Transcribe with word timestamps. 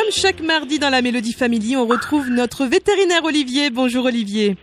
comme 0.00 0.10
chaque 0.12 0.40
mardi 0.40 0.78
dans 0.78 0.88
la 0.88 1.02
Mélodie 1.02 1.32
Family, 1.32 1.76
on 1.76 1.84
retrouve 1.84 2.30
notre 2.30 2.64
vétérinaire 2.64 3.22
Olivier. 3.24 3.70
Bonjour 3.70 4.06
Olivier. 4.06 4.56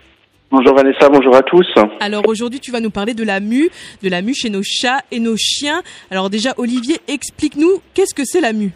Bonjour 0.49 0.73
Vanessa, 0.73 1.09
bonjour 1.09 1.35
à 1.35 1.41
tous. 1.43 1.67
Alors 1.99 2.23
aujourd'hui, 2.27 2.59
tu 2.59 2.71
vas 2.71 2.79
nous 2.79 2.89
parler 2.89 3.13
de 3.13 3.23
la 3.23 3.39
mue, 3.39 3.69
de 4.01 4.09
la 4.09 4.21
mue 4.21 4.33
chez 4.33 4.49
nos 4.49 4.63
chats 4.63 5.01
et 5.11 5.19
nos 5.19 5.35
chiens. 5.37 5.83
Alors 6.09 6.29
déjà, 6.29 6.53
Olivier, 6.57 6.95
explique-nous 7.07 7.81
qu'est-ce 7.93 8.15
que 8.15 8.23
c'est 8.23 8.41
la 8.41 8.53
mue? 8.53 8.71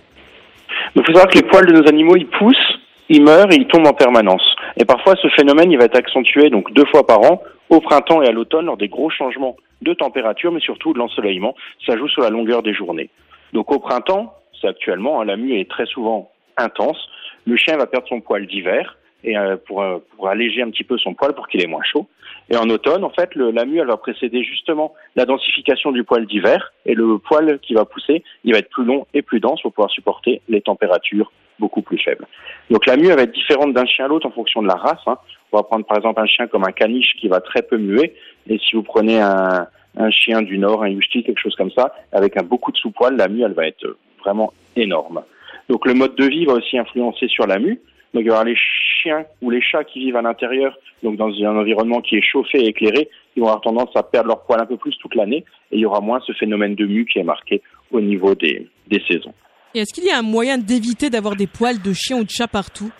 Il 0.95 1.01
faut 1.03 1.13
savoir 1.13 1.27
que 1.29 1.39
les 1.39 1.47
poils 1.47 1.65
de 1.65 1.73
nos 1.73 1.87
animaux, 1.87 2.15
ils 2.15 2.27
poussent, 2.27 2.77
ils 3.09 3.23
meurent 3.23 3.51
et 3.51 3.55
ils 3.55 3.67
tombent 3.67 3.87
en 3.87 3.93
permanence. 3.93 4.43
Et 4.77 4.85
parfois, 4.85 5.15
ce 5.15 5.29
phénomène, 5.29 5.71
il 5.71 5.79
va 5.79 5.85
être 5.85 5.97
accentué 5.97 6.49
donc 6.49 6.71
deux 6.73 6.85
fois 6.91 7.07
par 7.07 7.21
an, 7.21 7.41
au 7.69 7.79
printemps 7.79 8.21
et 8.21 8.27
à 8.27 8.31
l'automne, 8.31 8.65
lors 8.65 8.77
des 8.77 8.89
gros 8.89 9.09
changements 9.09 9.55
de 9.81 9.93
température, 9.93 10.51
mais 10.51 10.59
surtout 10.59 10.93
de 10.93 10.99
l'ensoleillement. 10.99 11.55
Ça 11.87 11.97
joue 11.97 12.09
sur 12.09 12.21
la 12.21 12.29
longueur 12.29 12.61
des 12.61 12.73
journées. 12.73 13.09
Donc 13.53 13.71
au 13.71 13.79
printemps, 13.79 14.35
c'est 14.59 14.67
actuellement, 14.67 15.21
hein, 15.21 15.25
la 15.25 15.37
mue 15.37 15.59
est 15.59 15.67
très 15.67 15.87
souvent 15.87 16.29
intense. 16.63 17.09
Le 17.45 17.55
chien 17.57 17.77
va 17.77 17.87
perdre 17.87 18.07
son 18.07 18.21
poil 18.21 18.45
d'hiver 18.47 18.97
et 19.23 19.37
euh, 19.37 19.57
pour, 19.67 19.81
euh, 19.81 19.99
pour 20.15 20.29
alléger 20.29 20.61
un 20.61 20.69
petit 20.69 20.83
peu 20.83 20.97
son 20.97 21.13
poil 21.13 21.33
pour 21.33 21.47
qu'il 21.47 21.61
ait 21.63 21.67
moins 21.67 21.83
chaud. 21.83 22.07
Et 22.49 22.57
en 22.57 22.69
automne, 22.69 23.03
en 23.03 23.09
fait, 23.09 23.33
le, 23.35 23.51
la 23.51 23.65
mue, 23.65 23.79
elle 23.79 23.87
va 23.87 23.97
précéder 23.97 24.43
justement 24.43 24.93
la 25.15 25.25
densification 25.25 25.91
du 25.91 26.03
poil 26.03 26.25
d'hiver 26.25 26.73
et 26.85 26.95
le 26.95 27.17
poil 27.17 27.59
qui 27.59 27.73
va 27.73 27.85
pousser, 27.85 28.23
il 28.43 28.53
va 28.53 28.59
être 28.59 28.69
plus 28.69 28.85
long 28.85 29.05
et 29.13 29.21
plus 29.21 29.39
dense 29.39 29.61
pour 29.61 29.73
pouvoir 29.73 29.91
supporter 29.91 30.41
les 30.49 30.61
températures 30.61 31.31
beaucoup 31.59 31.81
plus 31.81 31.99
faibles. 31.99 32.25
Donc 32.71 32.85
la 32.87 32.97
mue, 32.97 33.07
elle 33.07 33.15
va 33.15 33.23
être 33.23 33.33
différente 33.33 33.73
d'un 33.73 33.85
chien 33.85 34.05
à 34.05 34.07
l'autre 34.07 34.27
en 34.27 34.31
fonction 34.31 34.61
de 34.63 34.67
la 34.67 34.75
race. 34.75 35.01
Hein. 35.05 35.17
On 35.51 35.57
va 35.57 35.63
prendre 35.63 35.85
par 35.85 35.97
exemple 35.97 36.19
un 36.19 36.25
chien 36.25 36.47
comme 36.47 36.63
un 36.63 36.71
caniche 36.71 37.13
qui 37.19 37.27
va 37.27 37.39
très 37.39 37.61
peu 37.61 37.77
muer 37.77 38.15
et 38.47 38.57
si 38.57 38.75
vous 38.75 38.83
prenez 38.83 39.19
un, 39.19 39.67
un 39.97 40.09
chien 40.09 40.41
du 40.41 40.57
Nord, 40.57 40.83
un 40.83 40.89
Yushti, 40.89 41.23
quelque 41.23 41.39
chose 41.39 41.55
comme 41.55 41.71
ça, 41.71 41.93
avec 42.11 42.37
un 42.37 42.43
beaucoup 42.43 42.71
de 42.71 42.77
sous-poil, 42.77 43.15
la 43.15 43.27
mue, 43.27 43.43
elle 43.43 43.53
va 43.53 43.67
être 43.67 43.85
vraiment 44.19 44.53
énorme. 44.75 45.23
Donc 45.69 45.85
le 45.85 45.93
mode 45.93 46.15
de 46.15 46.25
vie 46.25 46.45
va 46.45 46.53
aussi 46.53 46.77
influencer 46.77 47.27
sur 47.27 47.47
la 47.47 47.59
mue. 47.59 47.79
Donc 48.13 48.23
il 48.23 48.27
y 48.27 48.29
avoir 48.29 48.43
les 48.43 48.57
chiens 48.57 49.25
ou 49.41 49.49
les 49.49 49.61
chats 49.61 49.85
qui 49.85 49.99
vivent 49.99 50.17
à 50.17 50.21
l'intérieur, 50.21 50.77
donc 51.01 51.15
dans 51.15 51.29
un 51.29 51.57
environnement 51.57 52.01
qui 52.01 52.17
est 52.17 52.21
chauffé 52.21 52.59
et 52.59 52.67
éclairé, 52.67 53.09
ils 53.35 53.39
vont 53.39 53.47
avoir 53.47 53.61
tendance 53.61 53.95
à 53.95 54.03
perdre 54.03 54.27
leur 54.27 54.43
poil 54.43 54.59
un 54.59 54.65
peu 54.65 54.75
plus 54.75 54.97
toute 54.97 55.15
l'année 55.15 55.45
et 55.71 55.77
il 55.77 55.79
y 55.79 55.85
aura 55.85 56.01
moins 56.01 56.19
ce 56.27 56.33
phénomène 56.33 56.75
de 56.75 56.85
mue 56.85 57.05
qui 57.05 57.19
est 57.19 57.23
marqué 57.23 57.61
au 57.89 58.01
niveau 58.01 58.35
des, 58.35 58.67
des 58.87 59.01
saisons. 59.09 59.33
Est-ce 59.73 59.93
qu'il 59.93 60.03
y 60.03 60.11
a 60.11 60.17
un 60.17 60.23
moyen 60.23 60.57
d'éviter 60.57 61.09
d'avoir 61.09 61.37
des 61.37 61.47
poils 61.47 61.81
de 61.81 61.93
chien 61.93 62.17
ou 62.17 62.25
de 62.25 62.29
chat 62.29 62.47
partout? 62.47 62.91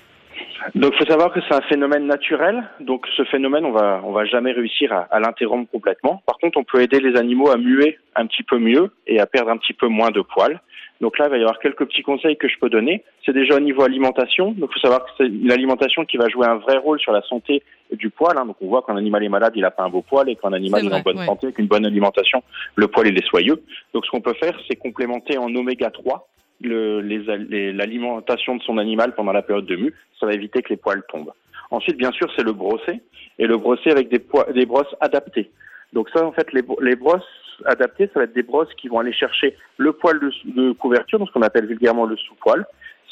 Donc, 0.76 0.94
il 0.94 1.00
faut 1.00 1.12
savoir 1.12 1.34
que 1.34 1.40
c'est 1.48 1.56
un 1.56 1.62
phénomène 1.62 2.06
naturel. 2.06 2.64
Donc, 2.80 3.08
ce 3.18 3.24
phénomène, 3.26 3.66
on 3.66 3.72
va, 3.72 4.02
on 4.04 4.12
va 4.12 4.26
jamais 4.26 4.52
réussir 4.52 4.94
à, 4.94 5.08
à 5.12 5.20
l'interrompre 5.20 5.70
complètement. 5.72 6.22
Par 6.26 6.38
contre, 6.38 6.58
on 6.58 6.64
peut 6.64 6.82
aider 6.82 7.00
les 7.00 7.18
animaux 7.18 7.50
à 7.50 7.58
muer 7.58 7.98
un 8.16 8.26
petit 8.28 8.44
peu 8.44 8.60
mieux 8.60 8.92
et 9.08 9.20
à 9.20 9.26
perdre 9.26 9.50
un 9.50 9.58
petit 9.58 9.74
peu 9.74 9.88
moins 9.88 10.12
de 10.12 10.22
poils. 10.22 10.60
Donc 11.02 11.18
là, 11.18 11.26
il 11.26 11.32
va 11.32 11.38
y 11.38 11.42
avoir 11.42 11.60
quelques 11.60 11.86
petits 11.86 12.04
conseils 12.04 12.38
que 12.38 12.48
je 12.48 12.60
peux 12.60 12.70
donner. 12.70 13.04
C'est 13.26 13.34
déjà 13.34 13.56
au 13.56 13.60
niveau 13.60 13.82
alimentation. 13.82 14.52
Donc, 14.52 14.70
il 14.70 14.74
faut 14.74 14.88
savoir 14.88 15.04
que 15.04 15.12
c'est 15.18 15.26
une 15.26 15.52
alimentation 15.52 16.06
qui 16.06 16.18
va 16.18 16.30
jouer 16.30 16.46
un 16.46 16.58
vrai 16.58 16.78
rôle 16.78 17.00
sur 17.00 17.12
la 17.12 17.24
santé 17.24 17.64
du 17.92 18.12
poil. 18.12 18.38
Hein. 18.38 18.46
Donc, 18.46 18.58
on 18.62 18.68
voit 18.68 18.84
qu'un 18.84 18.96
animal 18.96 19.24
est 19.24 19.30
malade, 19.30 19.54
il 19.56 19.64
n'a 19.64 19.72
pas 19.72 19.84
un 19.84 19.90
beau 19.90 20.04
poil, 20.04 20.30
et 20.30 20.36
qu'un 20.36 20.54
animal 20.54 20.86
est 20.86 20.94
en 20.94 21.00
bonne 21.02 21.18
ouais. 21.18 21.26
santé, 21.26 21.48
avec 21.48 21.58
une 21.58 21.66
bonne 21.66 21.86
alimentation, 21.86 22.44
le 22.76 22.88
poil 22.88 23.08
il 23.08 23.18
est 23.18 23.26
soyeux. 23.26 23.64
Donc, 23.96 24.06
ce 24.06 24.12
qu'on 24.12 24.22
peut 24.22 24.36
faire, 24.36 24.54
c'est 24.68 24.76
complémenter 24.76 25.40
en 25.40 25.54
oméga 25.56 25.90
3 25.90 26.28
l'alimentation 26.64 28.56
de 28.56 28.64
son 28.64 28.78
animal 28.78 29.14
pendant 29.16 29.32
la 29.32 29.42
période 29.42 29.66
de 29.66 29.76
mue. 29.76 29.94
Ça 30.20 30.26
va 30.26 30.34
éviter 30.34 30.62
que 30.62 30.70
les 30.70 30.78
poils 30.78 31.04
tombent. 31.10 31.34
Ensuite, 31.70 31.98
bien 31.98 32.12
sûr, 32.12 32.32
c'est 32.36 32.44
le 32.44 32.54
brosser 32.54 33.02
et 33.40 33.48
le 33.48 33.58
brosser 33.58 33.92
avec 33.92 34.10
des, 34.10 34.20
poi- 34.20 34.52
des 34.54 34.66
brosses 34.66 34.94
adaptées. 35.00 35.50
Donc 35.94 36.10
ça, 36.10 36.26
en 36.26 36.32
fait, 36.32 36.52
les, 36.54 36.64
les 36.82 36.96
brosses 36.96 37.24
adaptées, 37.66 38.10
ça 38.14 38.20
va 38.20 38.26
être 38.26 38.34
des 38.34 38.44
brosses 38.44 38.74
qui 38.76 38.88
vont 38.88 39.00
aller 39.00 39.14
chercher 39.14 39.56
le 39.78 39.94
poil 39.94 40.20
de, 40.20 40.72
couverture, 40.74 41.20
donc 41.20 41.30
ce 41.30 41.34
qu'on 41.34 41.42
appelle 41.42 41.66
vulgairement 41.66 42.06
le 42.06 42.18
sous-poil, 42.18 42.66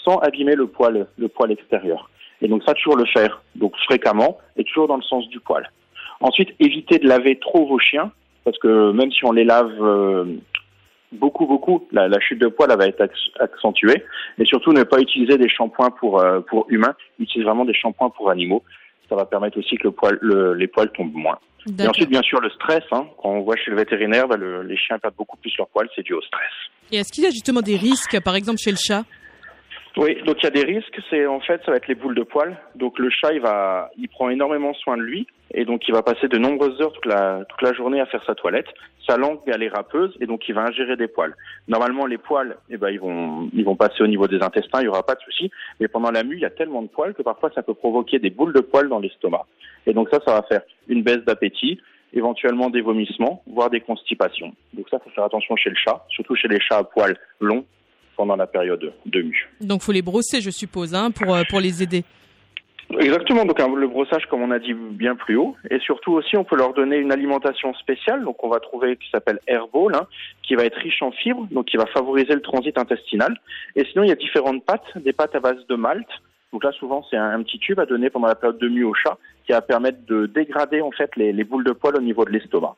sans 0.04 0.18
abîmer 0.20 0.56
le 0.56 0.68
poil, 0.68 1.08
le 1.18 1.28
poil 1.28 1.52
extérieur. 1.52 2.10
Et 2.42 2.48
donc 2.48 2.64
ça, 2.64 2.74
toujours 2.74 2.96
le 2.96 3.06
faire, 3.06 3.42
donc 3.56 3.76
fréquemment 3.86 4.38
et 4.58 4.64
toujours 4.64 4.88
dans 4.88 4.96
le 4.98 5.04
sens 5.04 5.28
du 5.30 5.40
poil. 5.40 5.70
Ensuite, 6.22 6.50
évitez 6.60 7.00
de 7.00 7.08
laver 7.08 7.38
trop 7.38 7.66
vos 7.68 7.80
chiens, 7.80 8.12
parce 8.44 8.58
que 8.58 8.92
même 8.92 9.12
si 9.12 9.26
on 9.26 9.32
les 9.32 9.44
lave 9.44 9.72
euh, 9.82 10.26
beaucoup, 11.12 11.46
beaucoup, 11.46 11.88
la, 11.92 12.08
la 12.08 12.20
chute 12.20 12.40
de 12.40 12.48
poil 12.48 12.70
elle 12.72 12.78
va 12.78 12.88
être 12.88 13.02
acc- 13.02 13.32
accentuée. 13.40 14.04
Et 14.38 14.46
surtout, 14.46 14.74
ne 14.74 14.84
pas 14.84 15.00
utiliser 15.00 15.38
des 15.38 15.50
shampoings 15.50 15.92
pour, 15.92 16.22
euh, 16.22 16.42
pour 16.42 16.66
humains, 16.70 16.96
utilisez 17.20 17.46
vraiment 17.46 17.66
des 17.66 17.74
shampoings 17.74 18.10
pour 18.12 18.30
animaux. 18.30 18.64
Ça 19.10 19.16
va 19.16 19.26
permettre 19.26 19.58
aussi 19.58 19.76
que 19.78 19.84
le 19.86 19.92
poil, 19.92 20.18
le- 20.22 20.54
les 20.54 20.68
poils 20.68 20.92
tombent 20.92 21.14
moins. 21.14 21.40
Et 21.78 21.88
ensuite, 21.88 22.10
bien 22.10 22.22
sûr, 22.22 22.40
le 22.40 22.50
stress. 22.52 22.84
Hein. 22.92 23.06
Quand 23.22 23.30
on 23.32 23.42
voit 23.42 23.56
chez 23.58 23.72
le 23.72 23.78
vétérinaire, 23.78 24.28
bah, 24.28 24.38
le- 24.38 24.64
les 24.64 24.78
chiens 24.78 24.98
perdent 25.00 25.16
beaucoup 25.16 25.38
plus 25.38 25.52
leur 25.58 25.68
poil, 25.68 25.90
c'est 25.96 26.04
dû 26.04 26.14
au 26.14 26.22
stress. 26.22 26.52
Et 26.92 26.98
est-ce 26.98 27.12
qu'il 27.12 27.24
y 27.24 27.28
a 27.28 27.32
justement 27.32 27.62
des 27.62 27.76
risques, 27.76 28.20
par 28.22 28.36
exemple 28.36 28.60
chez 28.60 28.72
le 28.72 28.78
chat? 28.78 29.04
Oui, 29.98 30.22
donc 30.24 30.38
il 30.42 30.44
y 30.44 30.48
a 30.48 30.52
des 30.52 30.64
risques. 30.64 31.00
C'est 31.10 31.26
en 31.26 31.40
fait, 31.40 31.62
ça 31.66 31.72
va 31.72 31.78
être 31.78 31.88
les 31.88 31.96
boules 31.96 32.16
de 32.16 32.24
poil. 32.24 32.58
Donc 32.76 33.00
le 33.00 33.10
chat, 33.10 33.34
il 33.34 33.42
va, 33.42 33.90
il 33.98 34.08
prend 34.08 34.30
énormément 34.30 34.74
soin 34.74 34.98
de 34.98 35.02
lui, 35.02 35.28
et 35.54 35.66
donc 35.66 35.88
il 35.88 35.94
va 35.94 36.04
passer 36.04 36.28
de 36.28 36.38
nombreuses 36.38 36.80
heures 36.82 36.94
toute 36.94 37.06
la 37.06 37.44
toute 37.50 37.62
la 37.62 37.74
journée 37.74 38.00
à 38.00 38.06
faire 38.06 38.24
sa 38.26 38.36
toilette. 38.36 38.68
Sa 39.08 39.18
langue, 39.18 39.40
elle 39.48 39.64
est 39.64 39.70
râpeuse, 39.70 40.16
et 40.22 40.28
donc 40.28 40.48
il 40.48 40.54
va 40.54 40.62
ingérer 40.62 40.96
des 40.96 41.08
poils. 41.08 41.36
Normalement, 41.68 42.06
les 42.06 42.20
poils, 42.20 42.58
eh 42.70 42.78
ben, 42.78 42.90
ils 42.90 43.00
vont 43.00 43.50
ils 43.54 43.66
vont 43.66 43.76
passer 43.76 44.04
au 44.04 44.08
niveau 44.08 44.28
des 44.28 44.42
intestins, 44.42 44.82
il 44.82 44.86
y 44.86 44.88
aura 44.88 45.04
pas 45.04 45.16
de 45.16 45.22
souci. 45.22 45.52
Mais 45.80 45.88
pendant 45.88 46.12
la 46.12 46.24
mue, 46.24 46.36
il 46.36 46.42
y 46.42 46.46
a 46.46 46.52
tellement 46.52 46.84
de 46.84 46.88
poils 46.88 47.14
que 47.16 47.24
parfois 47.24 47.52
ça 47.56 47.64
peut 47.64 47.74
provoquer 47.74 48.20
des 48.20 48.30
boules 48.30 48.54
de 48.54 48.62
poils 48.62 48.90
dans 48.90 49.00
l'estomac. 49.00 49.46
Et 49.88 49.94
donc 49.94 50.10
ça, 50.10 50.20
ça 50.26 50.34
va 50.34 50.44
faire 50.44 50.62
une 50.88 51.02
baisse 51.02 51.26
d'appétit, 51.26 51.82
éventuellement 52.14 52.70
des 52.70 52.82
vomissements, 52.82 53.42
voire 53.48 53.72
des 53.72 53.82
constipations. 53.82 54.54
Donc 54.74 54.88
ça, 54.90 55.00
faut 55.00 55.10
faire 55.10 55.24
attention 55.24 55.56
chez 55.56 55.72
le 55.72 55.76
chat, 55.76 56.06
surtout 56.10 56.36
chez 56.36 56.48
les 56.48 56.60
chats 56.60 56.78
à 56.78 56.84
poils 56.84 57.18
longs 57.40 57.66
pendant 58.20 58.36
la 58.36 58.48
période 58.48 58.86
de 59.06 59.22
mue. 59.22 59.50
Donc 59.62 59.82
faut 59.82 59.94
les 59.94 60.02
brosser, 60.02 60.42
je 60.42 60.50
suppose, 60.50 60.94
hein, 60.94 61.10
pour, 61.10 61.34
euh, 61.34 61.44
pour 61.50 61.62
les 61.62 61.82
aider. 61.82 62.04
Exactement, 63.00 63.46
donc 63.46 63.60
un- 63.62 63.74
le 63.76 63.88
brossage 63.88 64.26
comme 64.30 64.42
on 64.42 64.52
a 64.52 64.60
dit 64.60 64.74
bien 64.74 65.16
plus 65.16 65.38
haut, 65.38 65.56
et 65.70 65.80
surtout 65.80 66.12
aussi 66.14 66.36
on 66.36 66.44
peut 66.44 66.58
leur 66.58 66.74
donner 66.74 66.98
une 66.98 67.14
alimentation 67.14 67.74
spéciale, 67.76 68.24
donc 68.26 68.44
on 68.44 68.50
va 68.50 68.60
trouver 68.60 68.98
qui 68.98 69.10
s'appelle 69.12 69.40
Airball, 69.48 69.94
hein, 69.96 70.06
qui 70.44 70.56
va 70.56 70.64
être 70.66 70.76
riche 70.78 71.02
en 71.02 71.12
fibres, 71.12 71.48
donc 71.52 71.66
qui 71.68 71.78
va 71.78 71.86
favoriser 71.86 72.34
le 72.34 72.42
transit 72.42 72.78
intestinal. 72.78 73.40
Et 73.78 73.86
sinon 73.86 74.04
il 74.04 74.10
y 74.10 74.12
a 74.12 74.16
différentes 74.16 74.66
pâtes, 74.66 74.92
des 74.98 75.14
pâtes 75.14 75.36
à 75.36 75.40
base 75.40 75.66
de 75.70 75.76
malt. 75.76 76.08
Donc 76.52 76.64
là 76.64 76.72
souvent 76.74 77.06
c'est 77.10 77.16
un, 77.16 77.30
un 77.38 77.44
petit 77.44 77.60
tube 77.60 77.80
à 77.80 77.86
donner 77.86 78.10
pendant 78.10 78.28
la 78.28 78.36
période 78.36 78.60
de 78.60 78.68
mue 78.68 78.84
au 78.84 78.94
chat, 78.96 79.18
qui 79.46 79.52
va 79.54 79.62
permettre 79.62 80.00
de 80.08 80.26
dégrader 80.26 80.82
en 80.82 80.92
fait 80.92 81.12
les, 81.16 81.32
les 81.32 81.44
boules 81.46 81.64
de 81.64 81.72
poils 81.72 81.96
au 81.96 82.02
niveau 82.02 82.26
de 82.26 82.32
l'estomac. 82.32 82.76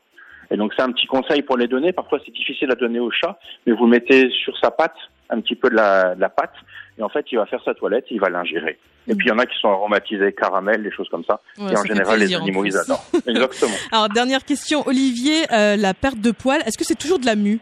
Et 0.52 0.58
donc 0.58 0.74
c'est 0.76 0.84
un 0.84 0.92
petit 0.92 1.08
conseil 1.08 1.42
pour 1.42 1.58
les 1.58 1.68
donner. 1.68 1.94
Parfois 1.94 2.20
c'est 2.26 2.34
difficile 2.34 2.70
à 2.72 2.76
donner 2.76 3.00
au 3.00 3.10
chat, 3.10 3.40
mais 3.66 3.74
vous 3.74 3.88
mettez 3.88 4.30
sur 4.30 4.58
sa 4.60 4.70
patte 4.70 4.96
un 5.30 5.40
petit 5.40 5.56
peu 5.56 5.70
de 5.70 5.76
la, 5.76 6.14
de 6.14 6.22
la 6.22 6.30
pâte, 6.30 6.54
et 7.00 7.04
en 7.04 7.10
fait 7.10 7.26
il 7.32 7.38
va 7.38 7.46
faire 7.46 7.64
sa 7.64 7.74
toilette, 7.74 8.06
il 8.12 8.20
va 8.20 8.30
l'ingérer. 8.30 8.78
Et 9.08 9.16
puis 9.16 9.28
il 9.28 9.30
y 9.30 9.32
en 9.32 9.40
a 9.40 9.46
qui 9.46 9.58
sont 9.60 9.70
aromatisés 9.70 10.34
caramel, 10.34 10.84
des 10.84 10.92
choses 10.92 11.10
comme 11.10 11.24
ça. 11.24 11.40
Ouais, 11.58 11.74
et 11.74 11.78
en 11.78 11.84
général, 11.84 12.20
les 12.20 12.36
animaux, 12.36 12.66
ils 12.66 12.78
adorent. 12.78 13.06
Exactement. 13.28 13.76
Alors 13.92 14.10
dernière 14.10 14.44
question, 14.44 14.84
Olivier, 14.86 15.46
euh, 15.52 15.76
la 15.76 15.94
perte 15.94 16.20
de 16.20 16.32
poils, 16.32 16.62
est-ce 16.66 16.78
que 16.78 16.84
c'est 16.84 17.00
toujours 17.00 17.20
de 17.20 17.26
la 17.26 17.36
mue? 17.36 17.60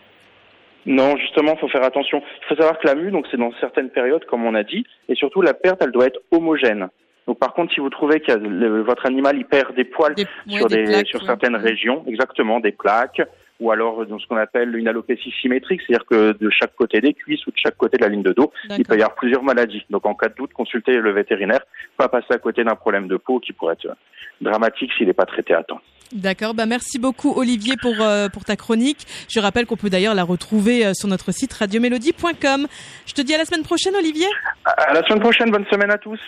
Non, 0.85 1.16
justement, 1.17 1.56
faut 1.57 1.67
faire 1.67 1.83
attention. 1.83 2.21
Il 2.41 2.47
faut 2.47 2.56
savoir 2.56 2.79
que 2.79 2.88
la 2.88 2.95
mue, 2.95 3.11
donc 3.11 3.27
c'est 3.29 3.38
dans 3.38 3.51
certaines 3.59 3.89
périodes, 3.89 4.25
comme 4.25 4.45
on 4.45 4.56
a 4.56 4.63
dit, 4.63 4.85
et 5.07 5.16
surtout 5.16 5.41
la 5.41 5.53
perte, 5.53 5.81
elle 5.81 5.91
doit 5.91 6.07
être 6.07 6.19
homogène. 6.31 6.88
Donc 7.29 7.38
par 7.38 7.53
contre, 7.53 7.72
si 7.75 7.79
vous 7.79 7.91
trouvez 7.91 8.22
que 8.22 8.31
le- 8.31 8.81
votre 8.81 9.06
animal 9.06 9.38
il 9.38 9.45
perd 9.45 9.75
des 9.75 9.84
poils 9.84 10.16
Des- 10.16 10.23
ouais, 10.47 10.57
sur, 10.57 10.67
des 10.67 10.78
des, 10.78 10.84
plaques, 10.85 11.06
sur 11.09 11.19
ouais. 11.19 11.28
certaines 11.28 11.56
régions, 11.56 12.03
exactement 12.07 12.59
des 12.59 12.72
plaques, 12.72 13.22
ou 13.59 13.69
alors 13.69 14.01
euh, 14.01 14.06
dans 14.07 14.17
ce 14.17 14.25
qu'on 14.25 14.38
appelle 14.38 14.75
une 14.75 14.88
alopécie 14.88 15.31
symétrique, 15.39 15.79
c'est-à-dire 15.85 16.07
que 16.07 16.31
de 16.35 16.50
chaque 16.50 16.75
côté 16.75 17.01
des 17.01 17.13
cuisses 17.13 17.45
ou 17.45 17.51
de 17.51 17.57
chaque 17.57 17.78
côté 17.78 17.97
de 17.97 18.01
la 18.01 18.09
ligne 18.09 18.23
de 18.23 18.34
dos, 18.34 18.51
il 18.75 18.84
peut 18.84 18.97
y 18.97 19.03
avoir 19.03 19.13
plusieurs 19.13 19.44
maladies. 19.44 19.84
Donc 19.91 20.07
en 20.07 20.16
cas 20.16 20.29
de 20.29 20.34
doute, 20.34 20.53
consultez 20.53 20.94
le 20.97 21.12
vétérinaire, 21.12 21.59
pas 21.97 22.07
passer 22.07 22.31
à 22.34 22.39
côté 22.39 22.63
d'un 22.63 22.73
problème 22.73 23.07
de 23.07 23.18
peau 23.18 23.39
qui 23.39 23.53
pourrait 23.53 23.73
être 23.75 23.95
dramatique 24.41 24.89
s'il 24.97 25.06
n'est 25.06 25.13
pas 25.13 25.28
traité 25.28 25.53
à 25.53 25.62
temps. 25.62 25.81
D'accord, 26.12 26.56
bah 26.56 26.66
merci 26.66 26.97
beaucoup 26.97 27.31
Olivier 27.35 27.75
pour, 27.79 27.94
euh, 28.01 28.29
pour 28.29 28.44
ta 28.44 28.56
chronique. 28.56 29.06
Je 29.29 29.39
rappelle 29.39 29.68
qu'on 29.68 29.75
peut 29.78 29.91
d'ailleurs 29.91 30.16
la 30.16 30.23
retrouver 30.23 30.84
euh, 30.84 30.94
sur 30.95 31.07
notre 31.07 31.31
site 31.31 31.53
radiomélodie.com. 31.53 32.66
Je 33.06 33.13
te 33.13 33.22
dis 33.22 33.35
à 33.35 33.38
la 33.38 33.45
semaine 33.45 33.62
prochaine 33.62 33.95
Olivier. 33.95 34.25
À 34.65 34.94
la 34.95 35.04
semaine 35.04 35.19
prochaine, 35.19 35.51
bonne 35.51 35.68
semaine 35.71 35.92
à 35.92 36.00
tous. 36.00 36.19